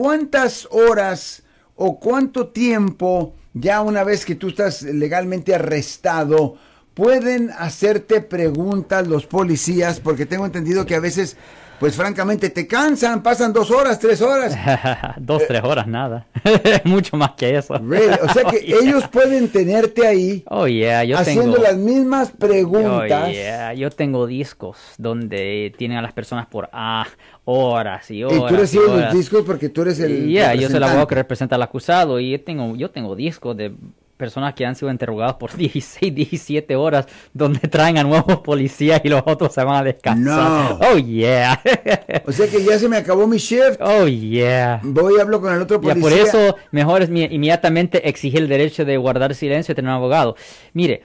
[0.00, 1.42] ¿cuántas horas
[1.76, 6.56] o cuánto tiempo, ya una vez que tú estás legalmente arrestado,
[6.94, 10.00] pueden hacerte preguntas los policías?
[10.00, 11.36] Porque tengo entendido que a veces
[11.80, 14.54] pues francamente te cansan, pasan dos horas, tres horas.
[15.18, 16.26] dos, tres horas, nada.
[16.84, 17.74] Mucho más que eso.
[17.74, 23.28] O sea que ellos pueden tenerte ahí oh, yeah, yo haciendo las mismas preguntas.
[23.28, 23.72] Oh, yeah.
[23.72, 27.06] Yo tengo discos donde tienen a las personas por ah,
[27.46, 28.36] horas y horas.
[28.36, 30.28] Y tú recibes los discos porque tú eres el.
[30.28, 33.56] Yeah, yo soy el abogado que representa al acusado y yo tengo, yo tengo discos
[33.56, 33.72] de
[34.20, 39.08] personas que han sido interrogadas por 16, 17 horas, donde traen a nuevos policías y
[39.08, 40.78] los otros se van a descansar.
[40.80, 41.60] Oh, yeah.
[42.26, 43.80] o sea que ya se me acabó mi shift.
[43.80, 44.80] Oh, yeah.
[44.84, 46.00] Voy y hablo con el otro policía.
[46.00, 49.96] Ya por eso, mejor es inmediatamente exigir el derecho de guardar silencio y tener un
[49.96, 50.36] abogado.
[50.74, 51.02] Mire,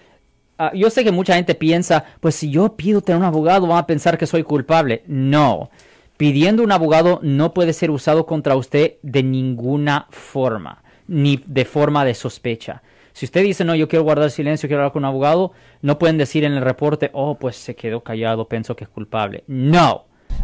[0.57, 3.79] ah, yo sé que mucha gente piensa, pues si yo pido tener un abogado, van
[3.79, 5.03] a pensar que soy culpable.
[5.07, 5.69] No.
[6.17, 12.05] Pidiendo un abogado no puede ser usado contra usted de ninguna forma, ni de forma
[12.05, 12.83] de sospecha.
[13.15, 16.17] Si usted dice, no, yo quiero guardar silencio, quiero hablar con un abogado, no pueden
[16.17, 19.45] decir en el reporte, oh, pues se quedó callado, pienso que es culpable.
[19.47, 20.03] No.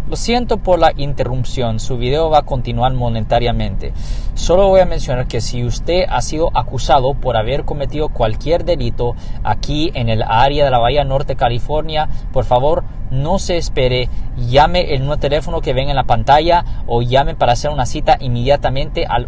[0.09, 3.91] Lo siento por la interrupción, su video va a continuar monetariamente.
[4.35, 9.15] Solo voy a mencionar que si usted ha sido acusado por haber cometido cualquier delito
[9.43, 14.93] aquí en el área de la Bahía Norte, California, por favor no se espere, llame
[14.93, 19.05] el nuevo teléfono que ven en la pantalla o llame para hacer una cita inmediatamente
[19.05, 19.27] al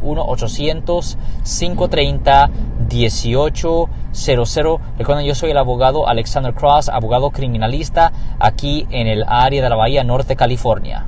[2.93, 4.79] 1-800-530-1800.
[4.97, 9.75] Recuerden, yo soy el abogado Alexander Cross, abogado criminalista aquí en el área de la
[9.75, 11.07] Bahía Norte, California.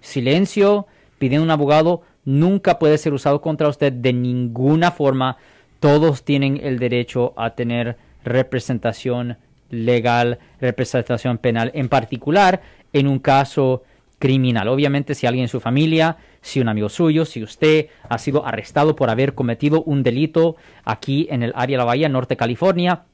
[0.00, 0.86] Silencio,
[1.18, 5.36] pidiendo un abogado, nunca puede ser usado contra usted de ninguna forma.
[5.80, 9.38] Todos tienen el derecho a tener representación
[9.70, 12.60] legal, representación penal, en particular
[12.92, 13.82] en un caso
[14.18, 14.68] criminal.
[14.68, 18.96] Obviamente, si alguien en su familia, si un amigo suyo, si usted ha sido arrestado
[18.96, 23.04] por haber cometido un delito aquí en el área de la Bahía Norte, California,